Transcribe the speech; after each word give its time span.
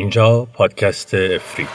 اینجا 0.00 0.46
پادکست 0.54 1.14
افرید. 1.14 1.68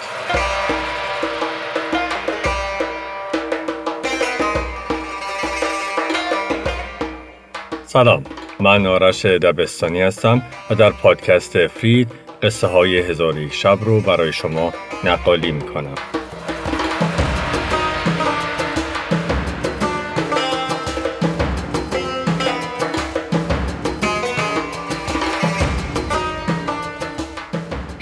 سلام 7.86 8.24
من 8.60 8.86
آرش 8.86 9.26
دبستانی 9.26 10.02
هستم 10.02 10.42
و 10.70 10.76
در 10.76 10.90
پادکست 10.90 11.56
افرید 11.56 12.12
قصه 12.44 12.68
های 12.68 13.00
هزاری 13.00 13.50
شب 13.52 13.78
رو 13.82 14.02
برای 14.02 14.34
شما 14.34 14.74
نقالی 15.04 15.52
می‌کنم. 15.52 15.96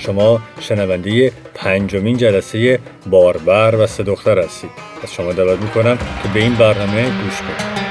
شما 0.06 0.42
شنونده 0.60 1.32
پنجمین 1.56 2.18
جلسه 2.18 2.80
باربر 3.06 3.76
و 3.76 3.88
سه 3.88 4.04
دختر 4.04 4.40
هستید. 4.40 4.70
از 5.04 5.14
شما 5.14 5.34
دعوت 5.34 5.60
می‌کنم 5.60 5.98
که 5.98 6.30
به 6.34 6.40
این 6.40 6.56
برنامه 6.56 7.04
گوش 7.04 7.42
کنید. 7.42 7.84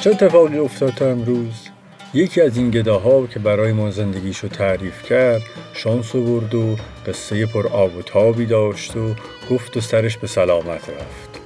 چه 0.00 0.10
اتفاقی 0.10 0.58
افتاد 0.58 0.94
تا 0.94 1.06
امروز؟ 1.06 1.75
یکی 2.16 2.40
از 2.40 2.56
این 2.56 2.70
گداها 2.70 3.26
که 3.26 3.38
برای 3.38 3.72
ما 3.72 3.90
زندگیشو 3.90 4.48
تعریف 4.48 5.02
کرد 5.02 5.42
شانس 5.72 6.16
برد 6.16 6.54
و 6.54 6.76
قصه 7.06 7.46
پر 7.46 7.66
آب 7.66 7.96
و 7.96 8.02
تابی 8.02 8.46
داشت 8.46 8.96
و 8.96 9.14
گفت 9.50 9.76
و 9.76 9.80
سرش 9.80 10.16
به 10.16 10.26
سلامت 10.26 10.88
رفت. 10.88 11.40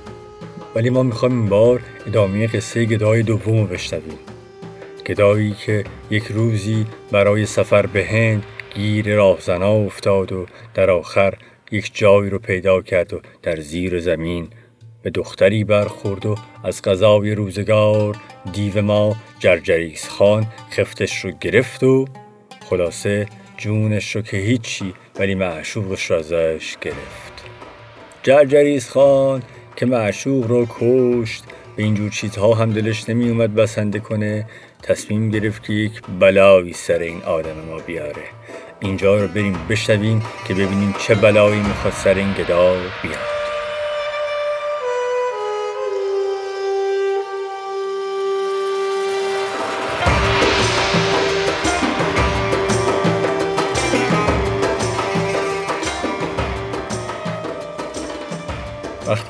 ولی 0.74 0.90
ما 0.90 1.02
می‌خوایم 1.02 1.40
این 1.40 1.48
بار 1.48 1.80
ادامه 2.06 2.46
قصه 2.46 2.84
گدای 2.84 3.22
دوم 3.22 3.60
رو 3.60 3.66
بشنویم. 3.66 4.18
گدایی 5.06 5.54
که 5.66 5.84
یک 6.10 6.24
روزی 6.24 6.86
برای 7.10 7.46
سفر 7.46 7.86
به 7.86 8.04
هند 8.04 8.42
گیر 8.74 9.14
راهزنا 9.14 9.72
افتاد 9.72 10.32
و 10.32 10.46
در 10.74 10.90
آخر 10.90 11.34
یک 11.70 11.90
جایی 11.94 12.30
رو 12.30 12.38
پیدا 12.38 12.82
کرد 12.82 13.12
و 13.12 13.20
در 13.42 13.60
زیر 13.60 14.00
زمین 14.00 14.48
به 15.02 15.10
دختری 15.10 15.64
برخورد 15.64 16.26
و 16.26 16.34
از 16.64 16.82
غذای 16.82 17.34
روزگار 17.34 18.16
دیو 18.52 18.82
ما 18.82 19.16
جرجریس 19.40 20.08
خان 20.08 20.46
خفتش 20.70 21.24
رو 21.24 21.30
گرفت 21.40 21.82
و 21.82 22.04
خلاصه 22.70 23.26
جونش 23.56 24.16
رو 24.16 24.22
که 24.22 24.36
هیچی 24.36 24.94
ولی 25.18 25.34
معشوقش 25.34 26.10
رو 26.10 26.16
ازش 26.16 26.76
گرفت. 26.80 27.44
جرجریس 28.22 28.88
خان 28.90 29.42
که 29.76 29.86
معشوق 29.86 30.46
رو 30.46 30.66
کشت 30.80 31.44
به 31.76 31.82
اینجور 31.82 32.10
چیزها 32.10 32.54
هم 32.54 32.72
دلش 32.72 33.08
نمی 33.08 33.28
اومد 33.28 33.54
بسنده 33.54 33.98
کنه. 33.98 34.46
تصمیم 34.82 35.30
گرفت 35.30 35.64
که 35.64 35.72
یک 35.72 36.02
بلایی 36.20 36.72
سر 36.72 36.98
این 36.98 37.22
آدم 37.22 37.56
ما 37.68 37.78
بیاره. 37.78 38.24
اینجا 38.80 39.16
رو 39.16 39.28
بریم 39.28 39.56
بشنویم 39.70 40.22
که 40.48 40.54
ببینیم 40.54 40.94
چه 40.98 41.14
بلایی 41.14 41.60
می‌خواد 41.60 41.92
سر 41.92 42.14
این 42.14 42.32
گدا 42.32 42.72
بیاره. 43.02 43.39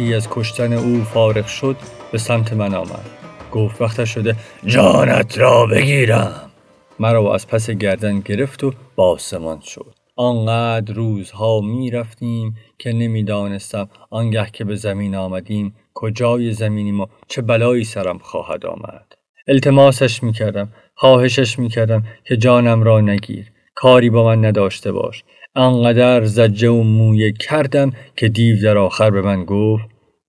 وقتی 0.01 0.15
از 0.15 0.29
کشتن 0.31 0.73
او 0.73 1.05
فارغ 1.05 1.47
شد 1.47 1.77
به 2.13 2.19
سمت 2.19 2.53
من 2.53 2.75
آمد. 2.75 3.07
گفت 3.53 3.83
وقت 3.83 4.05
شده 4.05 4.37
جانت 4.67 5.39
را 5.39 5.67
بگیرم. 5.67 6.51
مرا 6.99 7.35
از 7.35 7.49
پس 7.49 7.71
گردن 7.71 8.21
گرفت 8.21 8.65
و 8.65 8.73
با 8.97 9.11
آسمان 9.11 9.61
شد. 9.61 9.95
آنقدر 10.17 10.95
روزها 10.95 11.61
می 11.61 11.91
رفتیم 11.91 12.57
که 12.79 12.93
نمی‌دانستم 12.93 13.89
آنگه 14.11 14.47
که 14.53 14.65
به 14.65 14.75
زمین 14.75 15.15
آمدیم 15.15 15.75
کجای 15.95 16.53
زمینیم 16.53 17.01
و 17.01 17.07
چه 17.29 17.43
بلایی 17.43 17.85
سرم 17.85 18.19
خواهد 18.19 18.67
آمد. 18.67 19.13
التماسش 19.49 20.23
می 20.23 20.33
کردم 20.33 20.73
خواهشش 20.95 21.59
می 21.59 21.69
کردم 21.69 22.03
که 22.25 22.37
جانم 22.37 22.83
را 22.83 23.01
نگیر. 23.01 23.47
کاری 23.75 24.11
با 24.11 24.25
من 24.25 24.45
نداشته 24.45 24.93
باش. 24.93 25.25
انقدر 25.57 26.25
زجه 26.25 26.69
و 26.69 26.83
مویه 26.83 27.33
کردم 27.33 27.93
که 28.17 28.29
دیو 28.29 28.63
در 28.63 28.79
آخر 28.79 29.11
به 29.11 29.23
من 29.23 29.45
گفت 29.45 29.85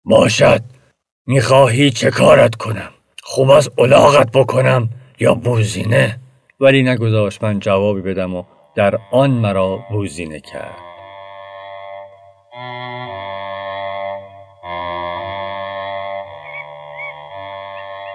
باشد 0.05 0.61
می‌خواهی 1.27 1.91
چه 1.91 2.11
کارت 2.11 2.55
کنم؟ 2.55 2.89
خوب 3.23 3.49
از 3.49 3.69
الاغت 3.77 4.31
بکنم 4.31 4.89
یا 5.19 5.33
بوزینه؟ 5.33 6.19
ولی 6.59 6.83
نگذاشت 6.83 7.43
من 7.43 7.59
جوابی 7.59 8.01
بدم 8.01 8.35
و 8.35 8.43
در 8.75 8.99
آن 9.11 9.31
مرا 9.31 9.79
بوزینه 9.91 10.39
کرد. 10.39 10.77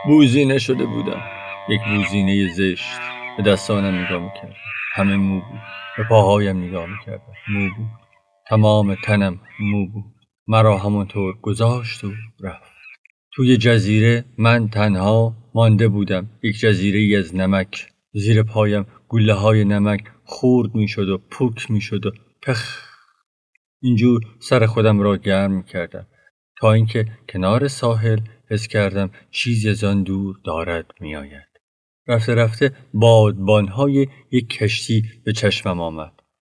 بوزینه 0.07 0.59
شده 0.59 0.87
بودم. 0.87 1.23
یک 1.69 1.81
بوزینه 1.85 2.49
زشت 2.49 2.99
به 3.37 3.43
دستانم 3.43 4.05
نگاه 4.05 4.23
می‌کرد. 4.23 4.57
همه 4.97 5.17
مو 5.17 5.41
بود. 5.41 5.61
به 5.97 6.05
پاهایم 6.09 6.63
نگاه 6.65 6.87
می‌کردم. 6.87 7.33
مو 7.49 7.69
بود. 7.77 7.89
تمام 8.49 8.95
تنم 8.95 9.41
مو 9.61 9.87
بود. 9.87 10.15
مرا 10.47 10.79
همانطور 10.79 11.35
گذاشت 11.43 12.05
و 12.05 12.13
رفت. 12.41 12.73
توی 13.33 13.57
جزیره 13.57 14.25
من 14.39 14.69
تنها 14.69 15.37
مانده 15.55 15.89
بودم. 15.89 16.31
یک 16.43 16.59
جزیره 16.59 16.99
ای 16.99 17.17
از 17.17 17.35
نمک. 17.35 17.87
زیر 18.13 18.43
پایم 18.43 18.87
گله 19.09 19.33
های 19.33 19.65
نمک 19.65 20.05
خورد 20.25 20.75
می‌شد 20.75 21.09
و 21.09 21.19
پوک 21.19 21.71
می‌شد 21.71 22.07
و 22.07 22.11
پخ. 22.43 22.83
اینجور 23.83 24.21
سر 24.41 24.67
خودم 24.67 25.01
را 25.01 25.17
گرم 25.17 25.51
می‌کردم. 25.51 26.07
تا 26.61 26.73
اینکه 26.73 27.07
کنار 27.29 27.69
ساحل 27.69 28.19
حس 28.51 28.69
کردم 28.69 29.11
چیزی 29.31 29.71
از 29.71 29.85
آن 29.85 30.03
دور 30.03 30.37
دارد 30.45 30.91
میآید. 31.01 31.56
رفته 32.09 32.35
رفته 32.35 32.73
بادبانهای 32.95 34.09
یک 34.31 34.49
کشتی 34.49 35.03
به 35.25 35.33
چشمم 35.33 35.81
آمد. 35.81 36.13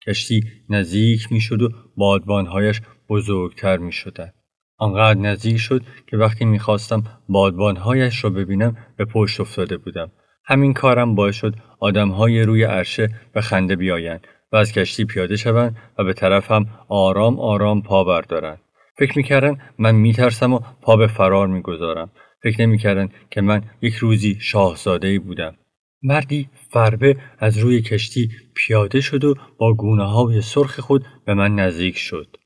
کشتی 0.06 0.42
نزدیک 0.68 1.32
می 1.32 1.40
شد 1.40 1.62
و 1.62 1.68
بادبانهایش 1.96 2.80
بزرگتر 3.08 3.76
می 3.76 3.92
شدن. 3.92 4.32
آنقدر 4.78 5.20
نزدیک 5.20 5.56
شد 5.56 5.82
که 6.06 6.16
وقتی 6.16 6.44
می‌خواستم 6.44 7.04
بادبانهایش 7.28 8.24
را 8.24 8.30
ببینم 8.30 8.76
به 8.96 9.04
پشت 9.04 9.40
افتاده 9.40 9.76
بودم. 9.76 10.12
همین 10.44 10.74
کارم 10.74 11.14
باعث 11.14 11.34
شد 11.34 11.54
آدمهای 11.80 12.42
روی 12.42 12.64
عرشه 12.64 13.08
به 13.34 13.40
خنده 13.40 13.76
بیایند 13.76 14.26
و 14.52 14.56
از 14.56 14.72
کشتی 14.72 15.04
پیاده 15.04 15.36
شوند 15.36 15.76
و 15.98 16.04
به 16.04 16.12
طرفم 16.12 16.66
آرام 16.88 17.40
آرام 17.40 17.82
پا 17.82 18.04
بردارند. 18.04 18.60
فکر 18.98 19.12
می‌کردن 19.16 19.58
من 19.78 19.94
میترسم 19.94 20.52
و 20.52 20.60
پا 20.82 20.96
به 20.96 21.06
فرار 21.06 21.46
می‌گذارم 21.46 22.10
فکر 22.42 22.60
نمی‌کردند 22.60 23.10
که 23.30 23.40
من 23.40 23.62
یک 23.82 23.94
روزی 23.94 24.38
شاهزاده 24.40 25.18
بودم. 25.18 25.54
مردی 26.02 26.48
فربه 26.70 27.16
از 27.38 27.58
روی 27.58 27.82
کشتی 27.82 28.30
پیاده 28.54 29.00
شد 29.00 29.24
و 29.24 29.34
با 29.58 29.74
گونه 29.74 30.04
های 30.04 30.42
سرخ 30.42 30.80
خود 30.80 31.06
به 31.24 31.34
من 31.34 31.54
نزدیک 31.54 31.98
شد. 31.98 32.36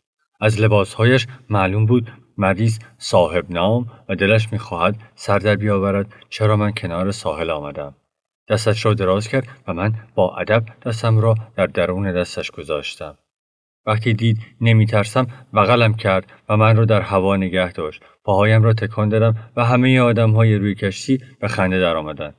از 0.41 0.61
لباسهایش 0.61 1.27
معلوم 1.51 1.87
بود 1.87 2.13
مردی 2.39 2.73
صاحب 2.99 3.51
نام 3.51 3.87
و 4.09 4.17
دلش 4.17 4.53
می‌خواهد 4.53 4.97
سر 5.15 5.39
در 5.39 5.57
بیاورد 5.57 6.15
چرا 6.31 6.57
من 6.57 6.73
کنار 6.73 7.11
ساحل 7.11 7.51
آمدم. 7.51 7.97
دستش 8.49 8.87
را 8.87 8.95
دراز 8.95 9.29
کرد 9.29 9.49
و 9.69 9.75
من 9.75 9.95
با 10.15 10.37
ادب 10.37 10.65
دستم 10.87 11.19
را 11.19 11.35
در 11.57 11.67
درون 11.67 12.13
دستش 12.13 12.51
گذاشتم. 12.51 13.19
وقتی 13.87 14.15
دید 14.15 14.39
نمیترسم 14.61 15.27
بغلم 15.55 15.95
کرد 15.95 16.33
و 16.49 16.57
من 16.57 16.77
را 16.77 16.85
در 16.85 17.01
هوا 17.01 17.37
نگه 17.37 17.73
داشت. 17.73 18.03
پاهایم 18.25 18.63
را 18.63 18.73
تکان 18.73 19.09
دادم 19.09 19.37
و 19.57 19.65
همه 19.65 20.01
آدم 20.01 20.31
های 20.31 20.55
روی 20.55 20.75
کشتی 20.75 21.19
به 21.41 21.49
خنده 21.49 21.79
درآمدند 21.79 22.35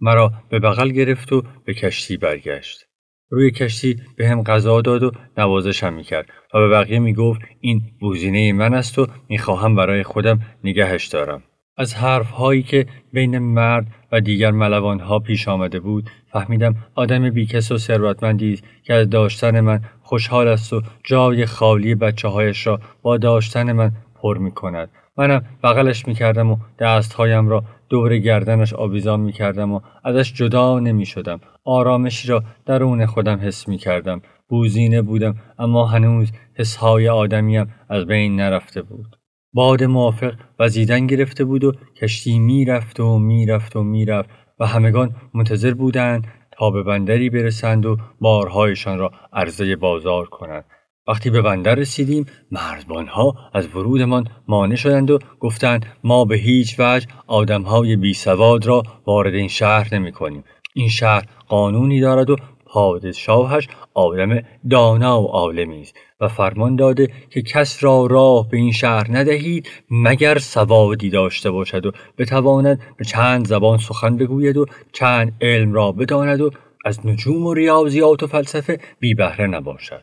مرا 0.00 0.32
به 0.48 0.58
بغل 0.58 0.90
گرفت 0.90 1.32
و 1.32 1.42
به 1.64 1.74
کشتی 1.74 2.16
برگشت. 2.16 2.86
روی 3.30 3.50
کشتی 3.50 4.02
به 4.16 4.28
هم 4.28 4.42
غذا 4.42 4.80
داد 4.80 5.02
و 5.02 5.12
نوازشم 5.36 5.92
می‌کرد 5.92 6.30
و 6.54 6.58
به 6.58 6.68
بقیه 6.68 6.98
می‌گفت 6.98 7.40
این 7.60 7.82
بوزینه 8.00 8.52
من 8.52 8.74
است 8.74 8.98
و 8.98 9.06
می‌خواهم 9.28 9.76
برای 9.76 10.02
خودم 10.02 10.40
نگهش 10.64 11.06
دارم. 11.06 11.42
از 11.76 11.94
حرف 11.94 12.30
هایی 12.30 12.62
که 12.62 12.86
بین 13.12 13.38
مرد 13.38 13.86
و 14.12 14.20
دیگر 14.20 14.50
ملوان 14.50 15.00
ها 15.00 15.18
پیش 15.18 15.48
آمده 15.48 15.80
بود 15.80 16.10
فهمیدم 16.32 16.74
آدم 16.94 17.30
بیکس 17.30 17.72
و 17.72 17.78
ثروتمندی 17.78 18.52
است 18.52 18.64
که 18.82 18.94
از 18.94 19.10
داشتن 19.10 19.60
من 19.60 19.80
خوشحال 20.02 20.48
است 20.48 20.72
و 20.72 20.82
جای 21.04 21.46
خالی 21.46 21.94
بچه 21.94 22.28
هایش 22.28 22.66
را 22.66 22.80
با 23.02 23.16
داشتن 23.16 23.72
من 23.72 23.92
پر 24.14 24.38
می 24.38 24.50
کند. 24.50 24.90
منم 25.16 25.44
بغلش 25.64 26.08
می 26.08 26.14
کردم 26.14 26.50
و 26.50 26.56
دستهایم 26.78 27.48
را 27.48 27.64
دور 27.88 28.18
گردنش 28.18 28.72
آویزان 28.72 29.20
می 29.20 29.32
کردم 29.32 29.72
و 29.72 29.80
ازش 30.04 30.32
جدا 30.32 30.78
نمی 30.78 31.06
شدم. 31.06 31.40
آرامشی 31.64 32.28
را 32.28 32.42
درون 32.66 33.06
خودم 33.06 33.38
حس 33.38 33.68
می 33.68 33.78
کردم 33.78 34.22
بوزینه 34.48 35.02
بودم 35.02 35.34
اما 35.58 35.86
هنوز 35.86 36.32
حسهای 36.54 37.08
آدمیم 37.08 37.74
از 37.88 38.06
بین 38.06 38.36
نرفته 38.36 38.82
بود 38.82 39.16
باد 39.56 39.84
موافق 39.84 40.34
وزیدن 40.58 41.06
گرفته 41.06 41.44
بود 41.44 41.64
و 41.64 41.72
کشتی 42.02 42.38
می‌رفت 42.38 43.00
و 43.00 43.18
می‌رفت 43.18 43.76
و 43.76 43.82
می‌رفت 43.82 44.28
و 44.60 44.66
همگان 44.66 45.14
منتظر 45.34 45.74
بودند 45.74 46.26
تا 46.50 46.70
به 46.70 46.82
بندری 46.82 47.30
برسند 47.30 47.86
و 47.86 47.96
بارهایشان 48.20 48.98
را 48.98 49.10
عرضه 49.32 49.76
بازار 49.76 50.26
کنند 50.26 50.64
وقتی 51.08 51.30
به 51.30 51.42
بندر 51.42 51.74
رسیدیم 51.74 52.26
مرزبانها 52.50 53.34
از 53.54 53.76
ورودمان 53.76 54.28
مانع 54.48 54.74
شدند 54.74 55.10
و 55.10 55.18
گفتند 55.40 55.86
ما 56.04 56.24
به 56.24 56.36
هیچ 56.36 56.76
وجه 56.78 57.06
آدمهای 57.26 57.96
بی 57.96 58.14
سواد 58.14 58.66
را 58.66 58.82
وارد 59.06 59.34
این 59.34 59.48
شهر 59.48 59.94
نمی 59.94 60.12
کنیم. 60.12 60.44
این 60.74 60.88
شهر 60.88 61.24
قانونی 61.48 62.00
دارد 62.00 62.30
و 62.30 62.36
پادشاهش 62.66 63.68
آدم 63.94 64.42
دانا 64.70 65.22
و 65.22 65.26
عالمی 65.26 65.80
است 65.80 65.94
و 66.20 66.28
فرمان 66.28 66.76
داده 66.76 67.08
که 67.30 67.42
کس 67.42 67.84
را 67.84 68.06
راه 68.06 68.48
به 68.48 68.56
این 68.56 68.72
شهر 68.72 69.06
ندهید 69.10 69.68
مگر 69.90 70.38
سوادی 70.38 71.10
داشته 71.10 71.50
باشد 71.50 71.86
و 71.86 71.92
بتواند 72.18 72.80
به 72.96 73.04
چند 73.04 73.46
زبان 73.46 73.78
سخن 73.78 74.16
بگوید 74.16 74.56
و 74.56 74.66
چند 74.92 75.32
علم 75.40 75.72
را 75.72 75.92
بداند 75.92 76.40
و 76.40 76.50
از 76.84 77.06
نجوم 77.06 77.46
و 77.46 77.54
ریاضیات 77.54 78.22
و 78.22 78.26
فلسفه 78.26 78.80
بی 79.00 79.14
بهره 79.14 79.46
نباشد. 79.46 80.02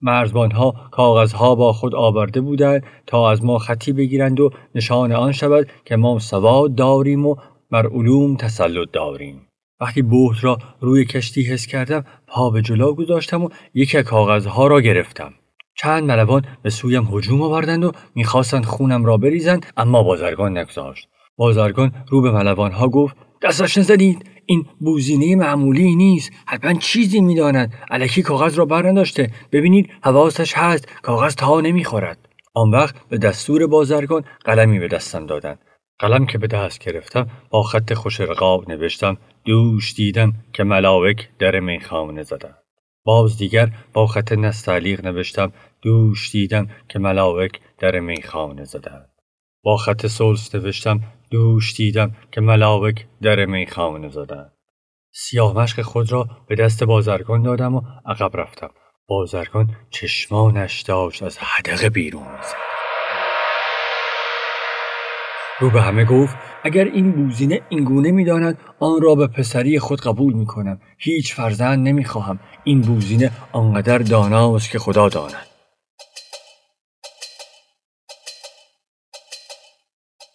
مرزبانها 0.00 0.74
کاغذها 0.90 1.54
با 1.54 1.72
خود 1.72 1.94
آورده 1.94 2.40
بودند 2.40 2.82
تا 3.06 3.30
از 3.30 3.44
ما 3.44 3.58
خطی 3.58 3.92
بگیرند 3.92 4.40
و 4.40 4.50
نشان 4.74 5.12
آن 5.12 5.32
شود 5.32 5.68
که 5.84 5.96
ما 5.96 6.18
سواد 6.18 6.74
داریم 6.74 7.26
و 7.26 7.36
بر 7.70 7.86
علوم 7.86 8.36
تسلط 8.36 8.88
داریم. 8.92 9.46
وقتی 9.80 10.02
بوت 10.02 10.44
را 10.44 10.58
روی 10.80 11.04
کشتی 11.04 11.42
حس 11.42 11.66
کردم 11.66 12.04
پا 12.26 12.50
به 12.50 12.62
جلو 12.62 12.94
گذاشتم 12.94 13.44
و 13.44 13.48
یکی 13.74 14.02
کاغذها 14.02 14.66
را 14.66 14.80
گرفتم. 14.80 15.32
چند 15.78 16.04
ملوان 16.04 16.44
به 16.62 16.70
سویم 16.70 17.08
هجوم 17.12 17.42
آوردند 17.42 17.84
و 17.84 17.92
می‌خواستند 18.14 18.64
خونم 18.64 19.04
را 19.04 19.16
بریزند 19.16 19.66
اما 19.76 20.02
بازرگان 20.02 20.58
نگذاشت. 20.58 21.08
بازرگان 21.36 21.92
رو 22.08 22.22
به 22.22 22.30
ملوانها 22.30 22.88
گفت 22.88 23.16
دستش 23.42 23.78
نزدید 23.78 24.30
این 24.46 24.66
بوزینه 24.80 25.36
معمولی 25.36 25.96
نیست 25.96 26.30
حتما 26.46 26.74
چیزی 26.74 27.20
می‌داند. 27.20 27.74
علکی 27.90 28.22
کاغذ 28.22 28.58
را 28.58 28.64
برنداشته. 28.64 29.30
ببینید 29.52 29.90
حواسش 30.02 30.54
هست 30.56 30.88
کاغذ 31.02 31.34
تا 31.34 31.60
نمی‌خورد. 31.60 32.28
آن 32.54 32.70
وقت 32.70 33.08
به 33.08 33.18
دستور 33.18 33.66
بازرگان 33.66 34.24
قلمی 34.44 34.78
به 34.78 34.88
دستم 34.88 35.26
دادند. 35.26 35.58
قلم 35.98 36.26
که 36.26 36.38
به 36.38 36.46
دست 36.46 36.78
گرفتم 36.78 37.26
با 37.50 37.62
خط 37.62 37.92
خوش 37.92 38.20
رقاب 38.20 38.70
نوشتم 38.70 39.16
دوش 39.44 39.94
دیدم 39.94 40.32
که 40.52 40.64
ملاوک 40.64 41.28
در 41.38 41.60
میخانه 41.60 42.22
زدند. 42.22 42.65
باز 43.06 43.38
دیگر 43.38 43.70
با 43.92 44.06
خط 44.06 44.32
نستعلیق 44.32 45.06
نوشتم 45.06 45.52
دوش 45.82 46.30
دیدم 46.30 46.68
که 46.88 46.98
ملاوک 46.98 47.60
در 47.78 48.00
میخانه 48.00 48.64
زدند. 48.64 49.08
با 49.62 49.76
خط 49.76 50.06
سلس 50.06 50.54
نوشتم 50.54 51.00
دوش 51.30 51.74
دیدم 51.74 52.16
که 52.32 52.40
ملاوک 52.40 53.06
در 53.22 53.46
میخانه 53.46 54.08
زدند. 54.08 54.52
سیاه 55.12 55.58
مشق 55.58 55.82
خود 55.82 56.12
را 56.12 56.28
به 56.48 56.54
دست 56.54 56.84
بازرگان 56.84 57.42
دادم 57.42 57.74
و 57.74 57.82
عقب 58.06 58.36
رفتم. 58.36 58.70
بازرگان 59.08 59.76
چشمانش 59.90 60.80
داشت 60.80 61.22
از 61.22 61.38
حدقه 61.38 61.90
بیرون 61.90 62.26
زد 62.42 62.75
رو 65.60 65.70
به 65.70 65.82
همه 65.82 66.04
گفت 66.04 66.36
اگر 66.64 66.84
این 66.84 67.12
بوزینه 67.12 67.60
اینگونه 67.68 68.10
می‌داند 68.10 68.58
آن 68.80 69.00
را 69.02 69.14
به 69.14 69.26
پسری 69.26 69.78
خود 69.78 70.00
قبول 70.00 70.32
می 70.32 70.46
کنم 70.46 70.80
هیچ 70.98 71.34
فرزند 71.34 71.88
نمی 71.88 72.04
خواهم 72.04 72.40
این 72.64 72.80
بوزینه 72.80 73.30
آنقدر 73.52 73.98
داناست 73.98 74.70
که 74.70 74.78
خدا 74.78 75.08
داند. 75.08 75.46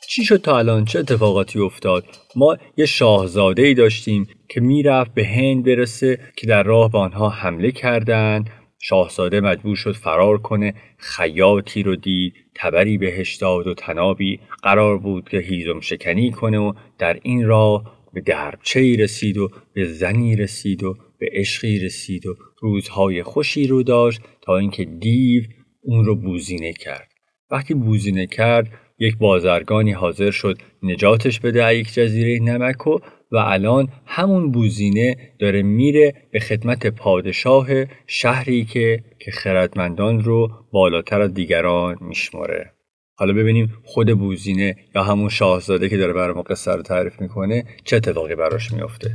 چی 0.08 0.26
شد 0.26 0.38
تا 0.38 0.58
الان؟ 0.58 0.86
چه 0.86 1.00
اتفاقاتی 1.00 1.60
افتاد؟ 1.60 2.04
ما 2.36 2.58
یه 2.78 2.86
شاهزاده 2.86 3.62
ای 3.62 3.74
داشتیم 3.74 4.28
که 4.50 4.62
می‌رفت 4.62 5.14
به 5.14 5.26
هند 5.26 5.64
برسه 5.64 6.20
که 6.36 6.48
در 6.48 6.64
راه 6.64 6.92
به 6.92 6.98
آنها 6.98 7.30
حمله 7.30 7.72
کردند. 7.72 8.50
شاهزاده 8.82 9.42
مجبور 9.42 9.76
شد 9.76 9.96
فرار 9.96 10.38
کنه. 10.38 10.74
خیاطی 10.98 11.84
رو 11.84 11.96
دید 11.96 12.34
تبری 12.56 12.98
بهش 12.98 13.36
داد 13.36 13.68
و 13.68 13.74
تنابی 13.74 14.40
قرار 14.64 14.98
بود 14.98 15.30
که 15.30 15.38
هیزم 15.38 15.80
شکنی 15.80 16.32
کنه 16.32 16.58
و 16.58 16.74
در 16.98 17.20
این 17.24 17.48
راه 17.48 18.02
به 18.14 18.22
دربچه 18.22 18.96
رسید 19.00 19.38
و 19.38 19.50
به 19.74 19.86
زنی 19.86 20.36
رسید 20.36 20.84
و 20.84 20.98
به 21.20 21.30
عشقی 21.32 21.80
رسید 21.80 22.26
و 22.26 22.36
روزهای 22.62 23.24
خوشی 23.24 23.68
رو 23.68 23.84
داشت 23.84 24.22
تا 24.42 24.58
اینکه 24.58 24.86
دیو 24.86 25.44
اون 25.82 26.06
رو 26.06 26.16
بوزینه 26.16 26.74
کرد. 26.74 27.08
وقتی 27.52 27.74
بوزینه 27.74 28.28
کرد 28.28 28.72
یک 29.00 29.18
بازرگانی 29.18 29.92
حاضر 29.92 30.32
شد 30.32 30.58
نجاتش 30.84 31.40
بده. 31.40 31.76
یک 31.76 31.94
جزیره 31.94 32.40
نمک 32.44 32.88
و 32.88 33.00
و 33.32 33.38
الان 33.38 33.88
همون 34.06 34.52
بوزینه 34.52 35.16
داره 35.40 35.62
میره 35.62 36.14
به 36.32 36.40
خدمت 36.40 36.88
پادشاه 36.88 37.68
شهری 38.08 38.66
که 38.66 39.04
که 39.20 39.32
خردمندان 39.32 40.24
رو 40.24 40.52
بالاتر 40.72 41.22
از 41.22 41.34
دیگران 41.34 41.98
میشماره. 42.02 42.72
حالا 43.16 43.34
ببینیم 43.34 43.74
خود 43.84 44.20
بوزینه 44.20 44.76
یا 44.96 45.04
همون 45.04 45.30
شاهزاده 45.30 45.90
که 45.90 45.98
داره 45.98 46.14
برای 46.14 46.36
ما 46.36 46.42
قصه 46.42 46.72
رو 46.72 46.82
تعریف 46.82 47.22
می‌کنه 47.22 47.66
چه 47.84 47.96
اتفاقی 47.96 48.36
براش 48.36 48.72
میافته. 48.72 49.12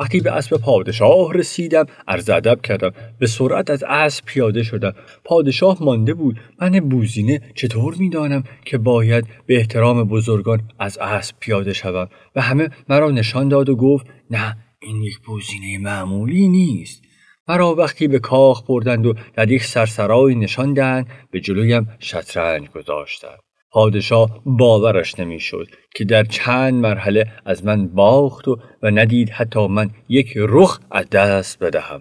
وقتی 0.00 0.20
به 0.20 0.32
اسب 0.32 0.56
پادشاه 0.56 1.34
رسیدم 1.34 1.86
عرض 2.08 2.30
ادب 2.30 2.60
کردم. 2.62 2.90
به 3.18 3.26
سرعت 3.26 3.70
از 3.70 3.84
اسب 3.88 4.24
پیاده 4.24 4.62
شدم. 4.62 4.94
پادشاه 5.24 5.76
مانده 5.80 6.14
بود. 6.14 6.40
من 6.60 6.70
بوزینه 6.70 7.40
چطور 7.54 7.94
می‌دانم 7.98 8.44
که 8.64 8.78
باید 8.78 9.24
به 9.46 9.56
احترام 9.56 10.04
بزرگان 10.04 10.60
از 10.78 10.98
اسب 10.98 11.34
پیاده 11.40 11.72
شوم؟ 11.72 12.08
و 12.36 12.40
همه 12.40 12.70
مرا 12.88 13.10
نشان 13.10 13.48
داد 13.48 13.68
و 13.68 13.76
گفت 13.76 14.06
نه 14.30 14.56
این 14.82 15.02
یک 15.02 15.18
بوزینه 15.18 15.78
معمولی 15.78 16.48
نیست. 16.48 17.02
مرا 17.48 17.74
وقتی 17.74 18.08
به 18.08 18.18
کاخ 18.18 18.62
بردند 18.62 19.06
و 19.06 19.14
در 19.34 19.50
یک 19.50 19.64
سرسرایی 19.64 20.36
نشاندند 20.36 21.06
به 21.30 21.40
جلویم 21.40 21.88
شطرنج 21.98 22.68
گذاشتند. 22.68 23.49
پادشاه 23.72 24.42
باورش 24.44 25.20
نمی‌شد 25.20 25.66
که 25.94 26.04
در 26.04 26.24
چند 26.24 26.74
مرحله 26.74 27.26
از 27.44 27.64
من 27.64 27.88
باخت 27.88 28.48
و, 28.48 28.58
و 28.82 28.90
ندید 28.90 29.30
حتی 29.30 29.66
من 29.66 29.90
یک 30.08 30.32
رخ 30.36 30.80
از 30.90 31.10
دست 31.10 31.62
بدهم. 31.64 32.00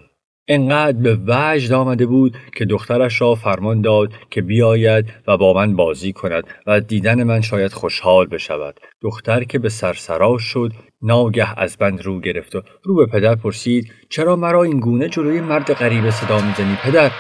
انقدر 0.52 0.98
به 0.98 1.18
وجد 1.28 1.74
آمده 1.74 2.06
بود 2.06 2.38
که 2.56 2.66
دخترش 2.66 3.22
را 3.22 3.36
فرمان 3.36 3.82
داد 3.82 4.14
که 4.30 4.42
بیاید 4.42 5.06
و 5.28 5.38
با 5.38 5.54
من 5.54 5.76
بازی 5.76 6.14
کند 6.14 6.44
و 6.68 6.80
دیدن 6.80 7.24
من 7.24 7.42
شاید 7.42 7.74
خوشحال 7.74 8.28
بشود. 8.28 8.80
دختر 9.02 9.44
که 9.44 9.60
به 9.60 9.70
سرسرا 9.70 10.38
شد 10.38 10.72
ناگه 11.02 11.60
از 11.60 11.78
بند 11.78 12.02
رو 12.02 12.20
گرفت 12.20 12.56
و 12.56 12.62
رو 12.84 12.96
به 12.96 13.06
پدر 13.06 13.36
پرسید 13.36 13.92
چرا 14.10 14.36
مرا 14.36 14.64
این 14.64 14.80
گونه 14.80 15.10
جلوی 15.10 15.42
مرد 15.42 15.74
غریب 15.74 16.10
صدا 16.10 16.42
می‌زنی 16.42 16.78
پدر؟ 16.84 17.12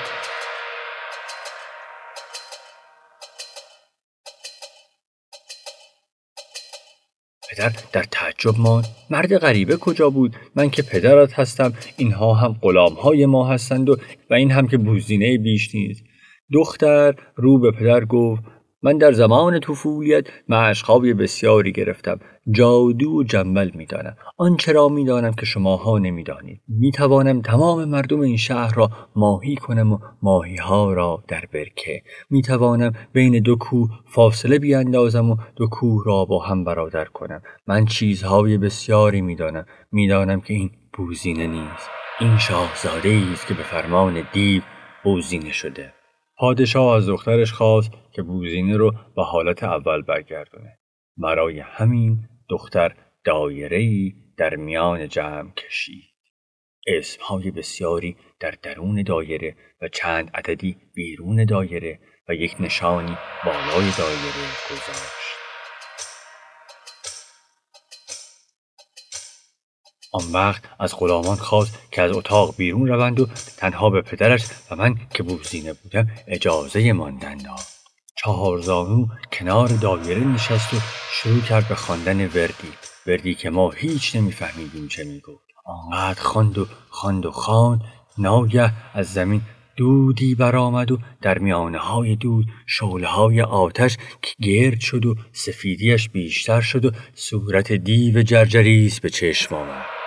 پدر 7.59 7.71
در 7.93 8.03
تعجب 8.11 8.59
ماند. 8.59 8.85
مرد 9.09 9.37
غریبه 9.37 9.77
کجا 9.77 10.09
بود؟ 10.09 10.35
من 10.55 10.69
که 10.69 10.81
پدرت 10.81 11.39
هستم. 11.39 11.73
اینها 11.97 12.33
هم 12.33 12.55
های 12.93 13.25
ما 13.25 13.47
هستند 13.47 13.89
و, 13.89 13.95
و 14.29 14.33
این 14.33 14.51
هم 14.51 14.67
که 14.67 14.77
بوزینه 14.77 15.37
بیش 15.37 15.75
نیست. 15.75 16.03
دختر 16.53 17.15
رو 17.35 17.59
به 17.59 17.71
پدر 17.71 18.05
گفت 18.05 18.43
من 18.83 18.97
در 18.97 19.11
زمان 19.11 19.59
طفولیت 19.59 20.27
مشقهای 20.49 21.13
بسیاری 21.13 21.71
گرفتم. 21.71 22.19
جادو 22.51 23.11
و 23.11 23.23
جنبل 23.23 23.71
می‌دانم. 23.73 24.17
آنچه 24.37 24.71
را 24.71 24.89
می‌دانم 24.89 25.33
که 25.33 25.45
شماها 25.45 25.97
نمی‌دانید. 25.97 26.61
می‌توانم 26.67 27.41
تمام 27.41 27.85
مردم 27.85 28.19
این 28.19 28.37
شهر 28.37 28.75
را 28.75 28.89
ماهی 29.15 29.55
کنم 29.55 29.93
و 29.93 29.99
ماهی 30.21 30.55
ها 30.55 30.93
را 30.93 31.23
در 31.27 31.43
برکه. 31.53 32.03
می‌توانم 32.29 32.93
بین 33.13 33.39
دو 33.39 33.55
کوه 33.55 33.89
فاصله 34.05 34.59
بیاندازم 34.59 35.29
و 35.29 35.37
دو 35.55 35.67
کوه 35.67 36.03
را 36.05 36.25
با 36.25 36.39
هم 36.39 36.63
برادر 36.63 37.05
کنم. 37.05 37.41
من 37.67 37.85
چیزهای 37.85 38.57
بسیاری 38.57 39.21
می‌دانم. 39.21 39.65
می‌دانم 39.91 40.41
که 40.41 40.53
این 40.53 40.71
بوزینه 40.93 41.47
نیست. 41.47 41.89
این 42.19 42.37
شاهزاده 42.37 43.21
است 43.33 43.47
که 43.47 43.53
به 43.53 43.63
فرمان 43.63 44.23
دیو 44.33 44.61
بوزینه 45.03 45.51
شده. 45.51 45.93
پادشاه 46.39 46.95
از 46.95 47.07
دخترش 47.07 47.53
خواست 47.53 47.91
که 48.11 48.21
بوزینه 48.21 48.77
رو 48.77 48.91
به 49.15 49.23
حالت 49.23 49.63
اول 49.63 50.01
برگردونه. 50.01 50.79
برای 51.17 51.59
همین 51.59 52.29
دختر 52.49 52.95
دایره‌ای 53.23 54.13
در 54.37 54.55
میان 54.55 55.07
جمع 55.07 55.51
کشید. 55.51 56.13
اسمهای 56.87 57.51
بسیاری 57.51 58.17
در 58.39 58.53
درون 58.61 59.03
دایره 59.03 59.55
و 59.81 59.87
چند 59.87 60.31
عددی 60.33 60.77
بیرون 60.95 61.45
دایره 61.45 61.99
و 62.29 62.33
یک 62.33 62.55
نشانی 62.59 63.17
بالای 63.45 63.91
دایره 63.97 64.49
گذاشت. 64.71 65.38
آن 70.11 70.23
وقت 70.33 70.63
از 70.79 70.95
غلامان 70.97 71.35
خواست 71.35 71.79
که 71.91 72.01
از 72.01 72.11
اتاق 72.11 72.55
بیرون 72.57 72.87
روند 72.87 73.19
و 73.19 73.27
تنها 73.57 73.89
به 73.89 74.01
پدرش 74.01 74.45
و 74.71 74.75
من 74.75 74.95
که 75.13 75.23
بوزینه 75.23 75.73
بودم 75.73 76.07
اجازه 76.27 76.93
ماندن 76.93 77.37
داد. 77.37 77.59
چهارزانو 78.15 79.07
کنار 79.31 79.67
دایره 79.67 80.23
نشست 80.23 80.73
و 80.73 80.77
شروع 81.11 81.41
کرد 81.41 81.67
به 81.67 81.75
خواندن 81.75 82.25
وردی. 82.25 82.73
وردی 83.07 83.35
که 83.35 83.49
ما 83.49 83.69
هیچ 83.69 84.15
نمیفهمیدیم 84.15 84.87
چه 84.87 85.03
می‌گفت. 85.03 85.43
آنقدر 85.65 86.21
خواند 86.21 86.57
و 86.57 86.67
خواند 86.89 87.25
و 87.25 87.31
خواند 87.31 87.81
ناگه 88.17 88.71
از 88.93 89.13
زمین 89.13 89.41
دودی 89.77 90.35
برآمد 90.35 90.91
و 90.91 90.97
در 91.21 91.37
میانه 91.37 91.77
های 91.77 92.15
دود 92.15 92.45
شعله 92.65 93.07
های 93.07 93.41
آتش 93.41 93.97
که 94.21 94.31
گرد 94.41 94.79
شد 94.79 95.05
و 95.05 95.15
سفیدیش 95.31 96.09
بیشتر 96.09 96.61
شد 96.61 96.85
و 96.85 96.91
صورت 97.15 97.71
دیو 97.71 98.21
جرجریس 98.21 98.99
به 98.99 99.09
چشم 99.09 99.55
آمد. 99.55 99.98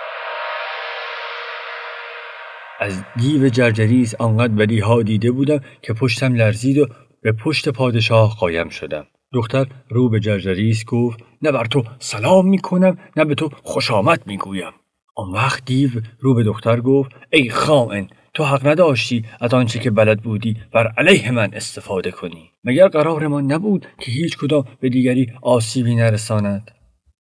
از 2.83 3.03
دیو 3.17 3.49
جرجریس 3.49 4.15
آنقدر 4.15 4.53
بدیها 4.53 5.03
دیده 5.03 5.31
بودم 5.31 5.59
که 5.81 5.93
پشتم 5.93 6.35
لرزید 6.35 6.77
و 6.77 6.87
به 7.21 7.31
پشت 7.31 7.69
پادشاه 7.69 8.35
قایم 8.39 8.69
شدم. 8.69 9.05
دختر 9.33 9.65
رو 9.89 10.09
به 10.09 10.19
جرجریس 10.19 10.85
گفت 10.85 11.19
نه 11.41 11.51
بر 11.51 11.65
تو 11.65 11.83
سلام 11.99 12.47
می‌کنم 12.47 12.97
نه 13.17 13.25
به 13.25 13.35
تو 13.35 13.49
خوش 13.63 13.91
آمد 13.91 14.21
می‌گویم. 14.25 14.71
آن 15.15 15.31
وقت 15.31 15.65
دیو 15.65 15.89
رو 16.19 16.33
به 16.33 16.43
دختر 16.43 16.81
گفت 16.81 17.11
ای 17.29 17.49
خائن 17.49 18.07
تو 18.33 18.43
حق 18.43 18.67
نداشتی 18.67 19.25
از 19.41 19.53
آنچه 19.53 19.79
که 19.79 19.91
بلد 19.91 20.21
بودی 20.21 20.57
بر 20.73 20.87
علیه 20.97 21.31
من 21.31 21.53
استفاده 21.53 22.11
کنی. 22.11 22.51
مگر 22.63 22.87
قرارمان 22.87 23.51
نبود 23.51 23.85
که 23.99 24.11
هیچ 24.11 24.37
کدام 24.37 24.65
به 24.79 24.89
دیگری 24.89 25.31
آسیبی 25.41 25.95
نرساند؟ 25.95 26.71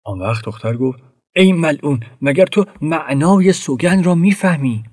آن 0.06 0.20
وقت 0.20 0.46
دختر 0.46 0.77
گفت 0.77 1.00
ای 1.36 1.53
ملعون 1.53 2.00
مگر 2.22 2.46
تو 2.46 2.65
معنای 2.82 3.53
سوگن 3.53 4.03
را 4.03 4.15
می‌فهمی؟ 4.15 4.84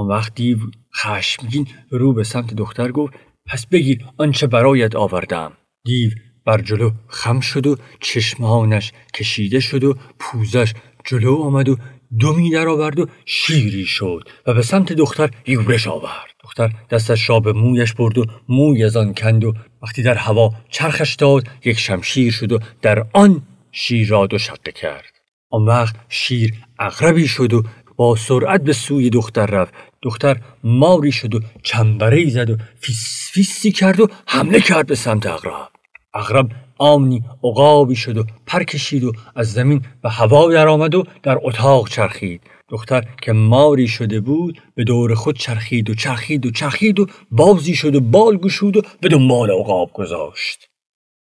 آن 0.00 0.08
وقت 0.08 0.34
دیو 0.34 0.58
خشمگین 0.96 1.66
رو 1.90 2.12
به 2.12 2.24
سمت 2.24 2.54
دختر 2.54 2.92
گفت 2.92 3.12
پس 3.46 3.66
بگیر 3.66 4.04
آنچه 4.18 4.46
برایت 4.46 4.96
آوردم. 4.96 5.52
دیو 5.84 6.10
بر 6.46 6.60
جلو 6.60 6.90
خم 7.08 7.40
شد 7.40 7.66
و 7.66 7.76
چشمانش 8.00 8.92
کشیده 9.14 9.60
شد 9.60 9.84
و 9.84 9.94
پوزش 10.18 10.74
جلو 11.04 11.36
آمد 11.36 11.68
و 11.68 11.76
دمی 12.18 12.50
در 12.50 12.68
آورد 12.68 12.98
و 12.98 13.06
شیری 13.24 13.84
شد 13.84 14.28
و 14.46 14.54
به 14.54 14.62
سمت 14.62 14.92
دختر 14.92 15.30
یورش 15.46 15.86
آورد. 15.86 16.30
دختر 16.44 16.70
دستش 16.90 17.30
را 17.30 17.40
به 17.40 17.52
مویش 17.52 17.92
برد 17.92 18.18
و 18.18 18.24
موی 18.48 18.84
از 18.84 18.96
آن 18.96 19.14
کند 19.14 19.44
و 19.44 19.54
وقتی 19.82 20.02
در 20.02 20.14
هوا 20.14 20.52
چرخش 20.70 21.14
داد 21.14 21.48
یک 21.64 21.78
شمشیر 21.78 22.32
شد 22.32 22.52
و 22.52 22.58
در 22.82 23.06
آن 23.12 23.42
شیر 23.72 24.08
را 24.08 24.26
دو 24.26 24.38
شقه 24.38 24.72
کرد. 24.72 25.12
آن 25.50 25.64
وقت 25.64 25.96
شیر 26.08 26.54
عقربی 26.78 27.28
شد 27.28 27.52
و 27.52 27.62
با 27.96 28.16
سرعت 28.16 28.62
به 28.62 28.72
سوی 28.72 29.10
دختر 29.10 29.46
رفت. 29.46 29.74
دختر 30.02 30.40
ماری 30.64 31.12
شد 31.12 31.34
و 31.34 31.40
چنبره 31.62 32.30
زد 32.30 32.50
و 32.50 32.56
فیس 32.80 33.30
فیسی 33.32 33.72
کرد 33.72 34.00
و 34.00 34.08
حمله 34.26 34.60
کرد 34.60 34.86
به 34.86 34.94
سمت 34.94 35.26
عقرب. 35.26 35.68
اغرب 36.14 36.50
آمنی 36.78 37.22
عقابی 37.44 37.96
شد 37.96 38.18
و 38.18 38.24
پر 38.46 38.62
کشید 38.62 39.04
و 39.04 39.12
از 39.36 39.52
زمین 39.52 39.84
به 40.02 40.10
هوا 40.10 40.52
درآمد 40.52 40.94
و 40.94 41.04
در 41.22 41.38
اتاق 41.42 41.88
چرخید. 41.88 42.40
دختر 42.68 43.04
که 43.22 43.32
ماری 43.32 43.88
شده 43.88 44.20
بود 44.20 44.62
به 44.74 44.84
دور 44.84 45.14
خود 45.14 45.38
چرخید 45.38 45.90
و 45.90 45.94
چرخید 45.94 46.46
و 46.46 46.50
چرخید 46.50 47.00
و 47.00 47.06
بازی 47.30 47.74
شد 47.74 47.94
و 47.94 48.00
بال 48.00 48.36
گشود 48.36 48.76
و 48.76 48.82
به 49.00 49.08
دنبال 49.08 49.50
عقاب 49.50 49.90
گذاشت. 49.92 50.70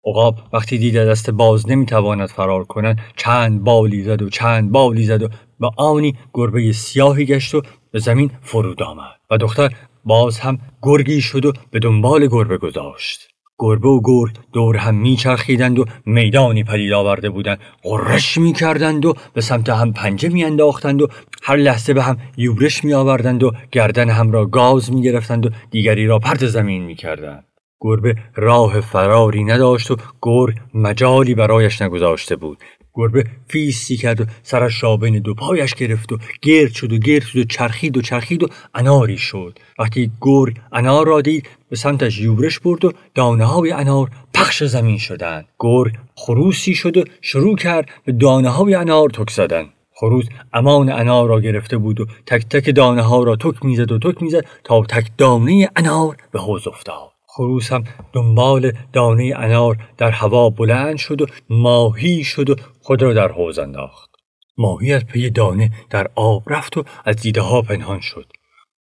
عقاب 0.05 0.39
وقتی 0.53 0.77
دید 0.77 0.97
دست 0.97 1.29
باز 1.29 1.69
نمی‌تواند 1.69 2.29
فرار 2.29 2.63
کند 2.63 2.99
چند 3.15 3.63
بالی 3.63 4.03
زد 4.03 4.21
و 4.21 4.29
چند 4.29 4.71
بالی 4.71 5.03
زد 5.03 5.23
و 5.23 5.29
به 5.59 5.69
آنی 5.77 6.15
گربه 6.33 6.71
سیاهی 6.71 7.25
گشت 7.25 7.55
و 7.55 7.61
به 7.91 7.99
زمین 7.99 8.31
فرود 8.41 8.83
آمد 8.83 9.19
و 9.31 9.37
دختر 9.37 9.69
باز 10.05 10.39
هم 10.39 10.59
گرگی 10.81 11.21
شد 11.21 11.45
و 11.45 11.53
به 11.71 11.79
دنبال 11.79 12.27
گربه 12.27 12.57
گذاشت. 12.57 13.27
گربه 13.59 13.87
و 13.87 14.01
گرگ 14.03 14.35
دور 14.53 14.77
هم 14.77 14.95
میچرخیدند 14.95 15.79
و 15.79 15.85
میدانی 16.05 16.63
پدید 16.63 16.93
آورده 16.93 17.29
بودند. 17.29 17.59
قرش 17.83 18.37
می‌کردند 18.37 19.05
و 19.05 19.13
به 19.33 19.41
سمت 19.41 19.69
هم 19.69 19.93
پنجه 19.93 20.29
میانداختند 20.29 21.01
و 21.01 21.07
هر 21.43 21.55
لحظه 21.55 21.93
به 21.93 22.03
هم 22.03 22.17
یورش 22.37 22.83
میآوردند 22.83 23.43
و 23.43 23.51
گردن 23.71 24.09
هم 24.09 24.31
را 24.31 24.45
گاز 24.45 24.91
می‌گرفتند 24.91 25.45
و 25.45 25.49
دیگری 25.71 26.05
را 26.05 26.19
پرت 26.19 26.45
زمین 26.45 26.83
می‌کردند. 26.83 27.45
گربه 27.81 28.15
راه 28.35 28.81
فراری 28.81 29.43
نداشت 29.43 29.91
و 29.91 29.97
گرگ 30.21 30.57
مجالی 30.73 31.35
برایش 31.35 31.81
نگذاشته 31.81 32.35
بود. 32.35 32.57
گربه 32.93 33.25
فیسی 33.47 33.97
کرد 33.97 34.21
و 34.21 34.25
سرش 34.43 34.83
را 34.83 34.97
بین 34.97 35.19
دو 35.19 35.33
پایش 35.33 35.73
گرفت 35.75 36.11
و 36.11 36.17
گرد 36.41 36.71
شد 36.71 36.93
و 36.93 36.97
گرد 36.97 37.23
شد 37.23 37.39
و 37.39 37.43
چرخید 37.43 37.97
و 37.97 38.01
چرخید 38.01 38.43
و 38.43 38.47
اناری 38.73 39.17
شد. 39.17 39.59
وقتی 39.79 40.11
گرگ 40.21 40.57
انار 40.71 41.07
را 41.07 41.21
دید 41.21 41.49
به 41.69 41.75
سمتش 41.75 42.19
یورش 42.19 42.59
برد 42.59 42.85
و 42.85 42.93
دانه 43.15 43.45
های 43.45 43.71
انار 43.71 44.11
پخش 44.33 44.63
زمین 44.63 44.97
شدند. 44.97 45.45
گرگ 45.59 45.93
خروسی 46.15 46.75
شد 46.75 46.97
و 46.97 47.03
شروع 47.21 47.55
کرد 47.55 47.89
به 48.05 48.11
دانه 48.11 48.49
های 48.49 48.73
انار 48.75 49.09
تک 49.09 49.29
زدن. 49.29 49.65
خروس 49.95 50.25
امان 50.53 50.91
انار 50.91 51.29
را 51.29 51.41
گرفته 51.41 51.77
بود 51.77 51.99
و 51.99 52.05
تک 52.25 52.45
تک 52.49 52.75
دانه 52.75 53.01
ها 53.01 53.23
را 53.23 53.35
تک 53.35 53.65
می‌زد 53.65 53.91
و 53.91 53.99
تک 53.99 54.23
می‌زد 54.23 54.45
تا 54.63 54.83
تک 54.83 55.11
دانه 55.17 55.69
انار 55.75 56.17
به 56.31 56.39
حوز 56.39 56.67
افتاد. 56.67 57.11
خروس 57.35 57.71
هم 57.71 57.83
دنبال 58.13 58.71
دانه 58.93 59.33
انار 59.35 59.77
در 59.97 60.11
هوا 60.11 60.49
بلند 60.49 60.97
شد 60.97 61.21
و 61.21 61.25
ماهی 61.49 62.23
شد 62.23 62.49
و 62.49 62.55
خود 62.81 63.01
را 63.01 63.13
در 63.13 63.31
حوز 63.31 63.59
انداخت. 63.59 64.09
ماهی 64.57 64.93
از 64.93 65.05
پی 65.05 65.29
دانه 65.29 65.71
در 65.89 66.07
آب 66.15 66.43
رفت 66.47 66.77
و 66.77 66.83
از 67.05 67.15
دیده 67.15 67.41
ها 67.41 67.61
پنهان 67.61 67.99
شد. 67.99 68.25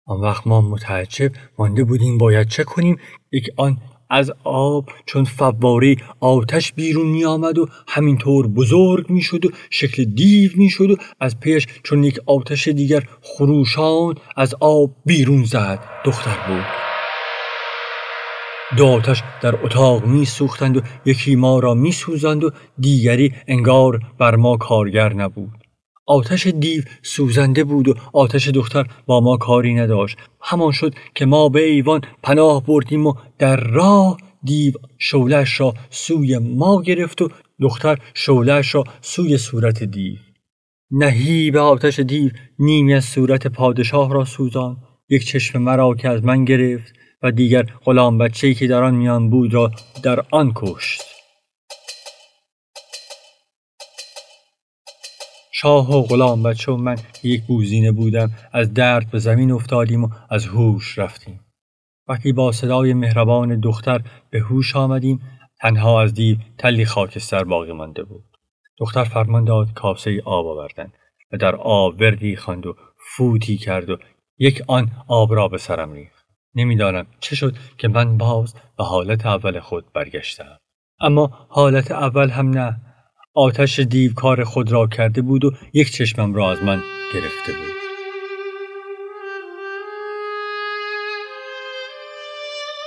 آن 0.07 0.21
وقت 0.21 0.47
ما 0.47 0.61
متعجب 0.61 1.33
مانده 1.59 1.85
بودیم 1.85 2.19
باید 2.19 2.49
چه 2.49 2.64
کنیم؟ 2.64 2.99
یک 3.33 3.47
آن 3.57 3.78
از 4.11 4.33
آب 4.45 4.88
چون 5.07 5.25
فواری 5.25 5.97
آتش 6.21 6.73
بیرون 6.73 7.07
می 7.07 7.25
آمد 7.25 7.59
و 7.59 7.66
همینطور 7.88 8.49
بزرگ 8.49 9.11
می 9.11 9.21
شد 9.21 9.47
و 9.47 9.49
شکل 9.71 10.04
دیو 10.04 10.50
می 10.54 10.69
شد 10.69 10.90
و 10.90 10.97
از 11.21 11.40
پیش 11.40 11.66
چون 11.83 12.04
یک 12.04 12.21
آتش 12.26 12.69
دیگر 12.69 13.09
خروشان 13.23 14.14
از 14.37 14.54
آب 14.61 14.90
بیرون 15.07 15.45
زد. 15.45 15.78
دختر 16.04 16.37
بود. 16.49 16.89
دو 18.77 18.87
آتش 18.87 19.23
در 19.43 19.65
اتاق 19.65 20.05
می 20.05 20.25
سوختند 20.25 20.77
و 20.77 20.81
یکی 21.05 21.37
ما 21.37 21.59
را 21.59 21.75
می 21.75 21.93
سوزند 21.93 22.45
و 22.45 22.50
دیگری 22.79 23.35
انگار 23.49 24.00
بر 24.19 24.37
ما 24.37 24.57
کارگر 24.57 25.12
نبود. 25.12 25.50
آتش 26.07 26.47
دیو 26.47 26.83
سوزنده 27.03 27.65
بود 27.65 27.89
و 27.89 27.95
آتش 28.12 28.49
دختر 28.49 28.87
با 29.07 29.21
ما 29.21 29.37
کاری 29.37 29.75
نداشت. 29.75 30.17
همان 30.41 30.73
شد 30.73 30.95
که 31.15 31.27
ما 31.27 31.49
به 31.49 31.65
ایوان 31.65 32.00
پناه 32.23 32.67
بردیم 32.67 33.07
و 33.07 33.15
در 33.39 33.57
راه 33.57 34.17
دیو 34.45 34.75
شولش 34.99 35.61
را 35.61 35.75
سوی 35.91 36.39
ما 36.39 36.83
گرفت 36.83 37.23
و 37.23 37.29
دختر 37.61 37.99
شولش 38.15 38.75
را 38.75 38.85
سوی 39.00 39.39
صورت 39.39 39.85
دیو. 39.85 40.17
به 41.53 41.61
آتش 41.61 42.00
دیو 42.00 42.31
نیمی 42.59 42.95
از 42.95 43.05
صورت 43.05 43.47
پادشاه 43.47 44.15
را 44.15 44.25
سوزان 44.25 44.77
یک 45.09 45.27
چشم 45.27 45.62
مرا 45.62 45.95
که 45.95 46.09
از 46.09 46.25
من 46.25 46.45
گرفت. 46.45 47.00
و 47.23 47.31
دیگر 47.31 47.62
غلام 47.62 48.19
بچه‌ای 48.19 48.55
که 48.55 48.67
در 48.67 48.83
آن 48.83 48.95
میان 48.95 49.31
بود 49.31 49.55
را 49.55 49.71
در 50.03 50.25
آن 50.31 50.53
کشت. 50.55 51.03
شاه 55.53 55.97
و 55.97 56.03
غلام 56.03 56.43
بچه 56.43 56.73
و 56.73 56.77
من 56.77 56.97
یک 57.23 57.43
بوزینه 57.47 57.93
بودم 57.93 58.31
از 58.53 58.75
درد 58.75 59.11
به 59.11 59.19
زمین 59.19 59.53
افتادیم 59.53 60.05
و 60.05 60.09
از 60.31 60.47
هوش 60.47 60.99
رفتیم. 60.99 61.41
وقتی 62.09 62.33
با 62.33 62.53
صدای 62.53 62.95
مهربان 62.95 63.61
دختر 63.61 64.03
به 64.31 64.41
هوش 64.41 64.77
آمدیم 64.77 65.21
تنها 65.61 66.03
از 66.03 66.15
دیو 66.15 66.37
تلی 66.59 66.85
خاکستر 66.85 67.45
باقی 67.45 67.73
مانده 67.73 68.03
بود. 68.03 68.25
دختر 68.79 69.05
فرمان 69.05 69.45
داد 69.45 69.73
کاسه 69.73 70.23
آب 70.25 70.47
آوردن 70.47 70.93
و 71.33 71.37
در 71.37 71.57
آب 71.57 72.00
وردی 72.00 72.37
خواند 72.37 72.67
و 72.67 72.77
فوتی 73.17 73.57
کرد 73.57 73.91
و 73.91 73.99
یک 74.39 74.62
آن 74.67 74.91
آب 75.09 75.35
را 75.35 75.49
به 75.49 75.59
سرم 75.59 75.93
ریخت. 75.93 76.20
نمی‌دانم 76.54 77.07
چه 77.21 77.37
شد 77.37 77.57
که 77.78 77.88
من 77.88 78.19
باز 78.19 78.54
به 78.78 78.85
حالت 78.85 79.26
اول 79.26 79.61
خود 79.61 79.92
برگشتم. 79.92 80.59
اما 81.00 81.47
حالت 81.49 81.90
اول 81.90 82.30
هم 82.30 82.50
نه. 82.50 82.80
آتش 83.35 83.78
دیو 83.80 84.14
کار 84.14 84.45
خود 84.45 84.73
را 84.73 84.87
کرده 84.87 85.23
بود 85.23 85.45
و 85.45 85.52
یک 85.73 85.92
چشمم 85.92 86.35
را 86.35 86.50
از 86.50 86.62
من 86.62 86.83
گرفته 87.14 87.52
بود. 87.52 87.71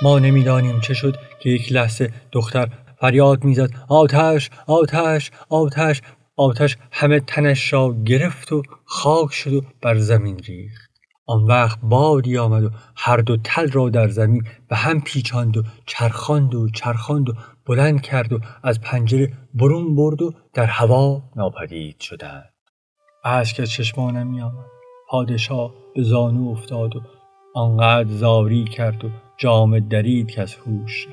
ما 0.02 0.18
نمی‌دانیم 0.18 0.80
چه 0.80 0.94
شد 0.94 1.16
که 1.40 1.50
یک 1.50 1.72
لحظه 1.72 2.12
دختر 2.32 2.68
فریاد 3.00 3.44
می‌زد. 3.44 3.70
آتش 3.88 4.50
آتش 4.66 5.30
آتش. 5.48 6.02
آتش 6.36 6.76
همه 6.92 7.20
تنش 7.20 7.72
را 7.72 7.94
گرفت 8.06 8.52
و 8.52 8.62
خاک 8.84 9.32
شد 9.32 9.52
و 9.52 9.62
بر 9.82 9.98
زمین 9.98 10.38
ریخت. 10.38 10.93
آن 11.26 11.44
وقت 11.44 11.78
بادی 11.82 12.38
آمد 12.38 12.64
و 12.64 12.70
هر 12.96 13.16
دو 13.16 13.36
تل 13.36 13.70
را 13.70 13.88
در 13.88 14.08
زمین 14.08 14.42
به 14.68 14.76
هم 14.76 15.00
پیچاند 15.00 15.56
و 15.56 15.62
چرخاند 15.86 16.54
و 16.54 16.68
چرخاند 16.68 17.28
و 17.28 17.32
بلند 17.66 18.02
کرد 18.02 18.32
و 18.32 18.38
از 18.62 18.80
پنجره 18.80 19.32
برون 19.54 19.96
برد 19.96 20.22
و 20.22 20.32
در 20.52 20.66
هوا 20.66 21.22
ناپدید 21.36 22.00
شدند. 22.00 22.52
اشک 23.24 23.60
از 23.60 23.70
چشمانم 23.70 24.26
می 24.26 24.40
آمد 24.40 24.64
پادشاه 25.08 25.74
به 25.94 26.02
زانو 26.02 26.50
افتاد 26.50 26.96
و 26.96 27.00
آنقدر 27.54 28.08
زاری 28.08 28.64
کرد 28.64 29.04
و 29.04 29.08
جام 29.36 29.78
درید 29.78 30.30
که 30.30 30.42
از 30.42 30.54
هوش 30.54 31.08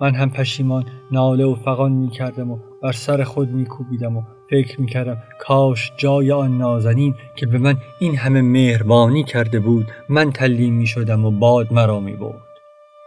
من 0.00 0.14
هم 0.14 0.30
پشیمان 0.30 0.84
ناله 1.12 1.44
و 1.44 1.54
فقان 1.54 1.92
می 1.92 2.10
کردم 2.10 2.50
و 2.50 2.58
بر 2.82 2.92
سر 2.92 3.24
خود 3.24 3.48
می 3.48 3.66
کوبیدم 3.66 4.16
و 4.16 4.22
فکر 4.50 4.80
می 4.80 4.86
کردم 4.86 5.22
کاش 5.38 5.92
جای 5.96 6.32
آن 6.32 6.58
نازنین 6.58 7.14
که 7.36 7.46
به 7.46 7.58
من 7.58 7.76
این 7.98 8.16
همه 8.16 8.42
مهربانی 8.42 9.24
کرده 9.24 9.60
بود 9.60 9.86
من 10.08 10.32
تلیم 10.32 10.74
می 10.74 10.86
شدم 10.86 11.24
و 11.24 11.30
باد 11.30 11.72
مرا 11.72 12.00
می 12.00 12.16
برد. 12.16 12.42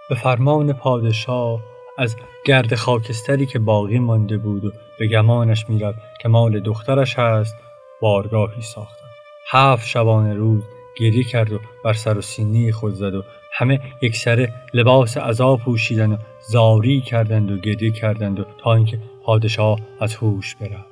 به 0.09 0.15
فرمان 0.15 0.73
پادشاه 0.73 1.59
از 1.97 2.15
گرد 2.45 2.75
خاکستری 2.75 3.45
که 3.45 3.59
باقی 3.59 3.99
مانده 3.99 4.37
بود 4.37 4.65
و 4.65 4.71
به 4.99 5.07
گمانش 5.07 5.69
می‌رفت 5.69 5.99
که 6.21 6.29
مال 6.29 6.59
دخترش 6.59 7.19
هست 7.19 7.55
بارگاهی 8.01 8.61
ساختم 8.61 9.05
هفت 9.51 9.87
شبانه 9.87 10.33
روز 10.33 10.63
گریه 10.97 11.23
کرد 11.23 11.51
و 11.51 11.59
بر 11.83 11.93
سر 11.93 12.17
و 12.17 12.21
سینه 12.21 12.71
خود 12.71 12.93
زد 12.93 13.15
و 13.15 13.23
همه 13.51 13.79
یک 14.01 14.15
سره 14.15 14.53
لباس 14.73 15.17
عذاب 15.17 15.59
پوشیدن 15.59 16.11
و 16.11 16.17
زاری 16.51 17.01
کردند 17.01 17.51
و 17.51 17.57
گریه 17.57 17.91
کردند 17.91 18.39
و 18.39 18.45
تا 18.57 18.73
اینکه 18.73 18.99
پادشاه 19.23 19.79
از 19.99 20.15
هوش 20.15 20.55
برفت 20.55 20.88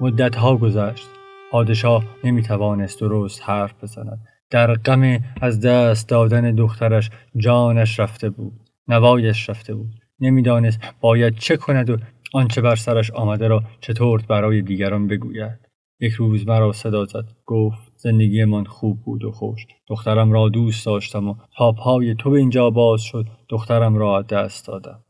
مدتها 0.00 0.56
گذشت. 0.56 1.08
پادشاه 1.50 2.04
نمی‌توانست 2.24 3.00
درست 3.00 3.42
حرف 3.44 3.84
بزند. 3.84 4.18
در 4.50 4.74
غم 4.74 5.18
از 5.40 5.60
دست 5.60 6.08
دادن 6.08 6.54
دخترش 6.54 7.10
جانش 7.36 8.00
رفته 8.00 8.30
بود 8.30 8.52
نوایش 8.88 9.50
رفته 9.50 9.74
بود. 9.74 9.94
نمی‌دانست 10.20 10.80
باید 11.00 11.36
چه 11.36 11.56
کند 11.56 11.90
و 11.90 11.96
آنچه 12.32 12.60
بر 12.60 12.76
سرش 12.76 13.10
آمده 13.10 13.48
را 13.48 13.62
چطور 13.80 14.22
برای 14.28 14.62
دیگران 14.62 15.06
بگوید. 15.06 15.58
یک 16.00 16.12
روز 16.12 16.46
مرا 16.46 16.72
صدا 16.72 17.04
زد. 17.04 17.24
گفت 17.46 17.92
زندگیمان 17.96 18.64
خوب 18.64 19.02
بود 19.02 19.24
و 19.24 19.32
خوش 19.32 19.66
دخترم 19.88 20.32
را 20.32 20.48
دوست 20.48 20.86
داشتم 20.86 21.28
و 21.28 21.34
تا 21.56 21.74
تو 22.18 22.30
به 22.30 22.38
اینجا 22.38 22.70
باز 22.70 23.02
شد. 23.02 23.26
دخترم 23.48 23.96
را 23.96 24.22
دست 24.22 24.66
دادم. 24.66 25.03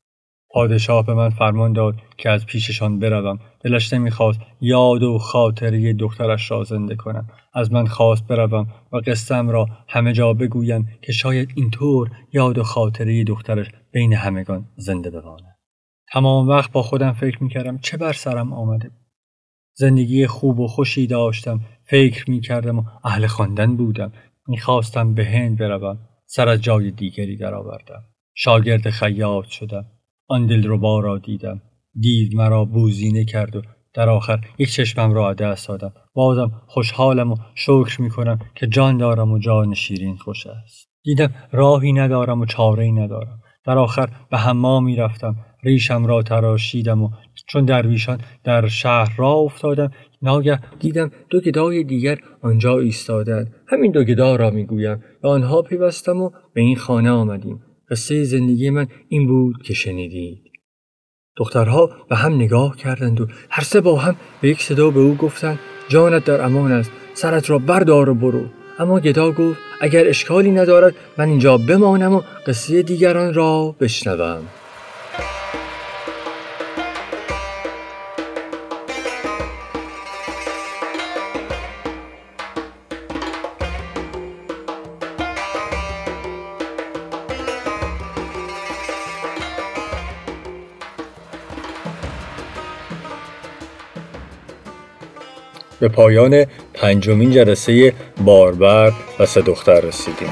پادشاه 0.55 1.07
به 1.07 1.15
من 1.15 1.31
فرمان 1.31 1.73
داد 1.73 1.95
که 2.17 2.31
از 2.31 2.47
پیششان 2.47 2.99
بروم. 2.99 3.39
دلش 3.61 3.93
نمی‌خواست 3.93 4.41
یاد 4.61 5.03
و 5.03 5.19
خاطره 5.19 5.93
دخترش 5.93 6.51
را 6.51 6.65
زنده 6.65 6.97
کنم. 6.97 7.29
از 7.55 7.73
من 7.73 7.87
خواست 7.87 8.27
بروم 8.27 8.67
و 8.93 8.97
قصم 9.07 9.49
را 9.49 9.67
همه 9.89 10.13
جا 10.13 10.33
بگویم 10.33 10.89
که 11.03 11.13
شاید 11.13 11.53
اینطور 11.55 12.11
یاد 12.33 12.59
و 12.59 12.63
خاطره 12.63 13.25
دخترش 13.25 13.67
بین 13.93 14.15
همگان 14.15 14.65
زنده 14.77 15.11
بماند. 15.11 15.57
تمام 16.13 16.49
وقت 16.49 16.73
با 16.73 16.83
خودم 16.83 17.13
فکر 17.13 17.43
می‌کردم 17.43 17.79
چه 17.79 17.97
بر 17.97 18.13
سرم 18.13 18.53
آمده. 18.53 18.91
زندگی 19.75 20.27
خوب 20.27 20.61
و 20.61 20.69
خوشی 20.69 21.07
داشتم 21.07 21.61
فکر 21.85 22.31
می‌کردم 22.31 22.79
و 22.79 22.85
اهل 23.05 23.27
خواندن 23.27 23.77
بودم. 23.77 24.13
می‌خواستم 24.47 25.15
به 25.15 25.25
هند 25.25 25.59
بروم 25.59 25.99
سر 26.27 26.49
از 26.49 26.63
جای 26.63 26.91
دیگری 26.91 27.37
درآوردم. 27.37 28.05
شاگرد 28.35 28.91
خیاط 28.91 29.47
شدم. 29.47 29.85
آن 30.29 30.47
دلربا 30.47 31.01
را 31.01 31.19
دیدم. 31.19 31.63
دید 32.01 32.35
مرا 32.35 32.65
بوزینه 32.65 33.25
کرد 33.25 33.57
و 33.57 33.63
در 33.95 34.09
آخر 34.09 34.39
یک 34.59 34.71
چشمم 34.71 35.13
را 35.13 35.35
دست 35.35 35.69
دادم. 35.69 35.93
بازم 36.15 36.51
خوشحالم 36.67 37.33
و 37.33 37.37
شکر 37.55 38.03
می‌کنم 38.03 38.39
که 38.55 38.67
جان 38.67 38.97
دارم 38.97 39.33
و 39.33 39.39
جان 39.39 39.75
شیرین 39.75 40.17
خوش 40.17 40.47
است. 40.47 40.89
دیدم 41.03 41.35
راهی 41.53 41.93
ندارم 41.93 42.41
و 42.41 42.47
چاره 42.47 42.91
ندارم. 42.91 43.41
در 43.67 43.79
آخر 43.79 44.09
به 44.31 44.39
حمام 44.39 44.97
رفتم. 44.97 45.37
ریشم 45.63 46.07
را 46.07 46.23
تراشیدم 46.23 47.03
و 47.03 47.11
چون 47.47 47.65
درویشان 47.65 48.21
در 48.45 48.69
شهر 48.69 49.15
را 49.17 49.33
افتادم 49.33 49.91
ناگه 50.23 50.79
دیدم 50.79 51.11
دو 51.31 51.41
گدای 51.41 51.85
دیگر 51.85 52.19
آنجا 52.43 52.79
ایستادند. 52.79 53.55
همین 53.69 53.93
دو 53.93 54.05
گدا 54.05 54.37
را 54.37 54.51
می‌گویم. 54.51 55.03
به 55.23 55.29
آنها 55.29 55.63
پیوستم 55.63 56.21
و 56.21 56.31
به 56.55 56.61
این 56.61 56.77
خانه 56.77 57.11
آمدیم. 57.11 57.63
قصه 57.91 58.25
زندگی 58.25 58.71
من 58.71 58.87
این 59.09 59.27
بود 59.27 59.63
که 59.63 59.75
شنیدید. 59.75 60.39
دخترها 61.37 61.91
به 62.09 62.17
هم 62.17 62.35
نگاه 62.35 62.77
کردند 62.77 63.21
و 63.21 63.27
هر 63.51 63.63
سه 63.63 63.81
با 63.81 63.97
هم 63.97 64.17
به 64.41 64.49
یک 64.49 64.63
صدا 64.63 64.91
به 64.91 65.01
او 65.01 65.15
گفتند 65.15 65.59
جانت 65.89 66.25
در 66.25 66.41
امان 66.41 66.73
است 66.73 66.91
سرت 67.15 67.51
را 67.51 67.59
بردار 67.59 68.09
و 68.09 68.15
برو. 68.15 68.45
اما 68.79 69.01
گدا 69.01 69.33
گفت 69.33 69.59
اگر 69.81 70.09
اشکالی 70.09 70.51
ندارد 70.51 70.95
من 71.19 71.29
اینجا 71.29 71.59
بمانم 71.59 72.15
و 72.15 72.23
قصه 72.47 72.83
دیگران 72.83 73.35
را 73.35 73.75
بشنوم. 73.81 74.43
به 95.81 95.89
پایان 95.89 96.45
پنجمین 96.75 97.31
جلسه 97.31 97.93
باربر 98.25 98.93
و 99.19 99.27
سه 99.27 99.43
دختر 99.43 99.81
رسیدیم. 99.81 100.29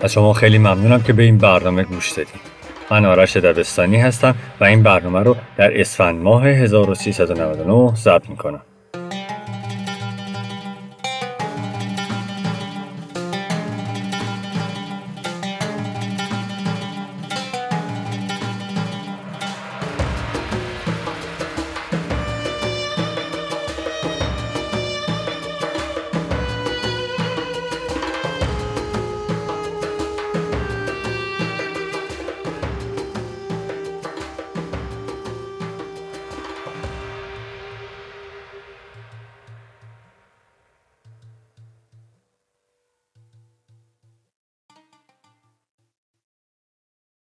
از 0.00 0.12
شما 0.12 0.32
خیلی 0.32 0.58
ممنونم 0.58 1.02
که 1.02 1.12
به 1.12 1.22
این 1.22 1.38
برنامه 1.38 1.82
گوش 1.82 2.10
دادید 2.10 2.52
من 2.90 3.04
آرش 3.04 3.36
دبستانی 3.36 3.96
هستم 3.96 4.34
و 4.60 4.64
این 4.64 4.82
برنامه 4.82 5.20
رو 5.20 5.36
در 5.56 5.80
اسفند 5.80 6.22
ماه 6.22 6.46
1399 6.46 7.94
ضبط 7.96 8.28
می‌کنم. 8.28 8.62